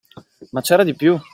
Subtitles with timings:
[0.51, 1.15] Ma c'era di più!